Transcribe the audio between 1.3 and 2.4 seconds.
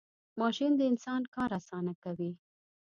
کار آسانه کوي.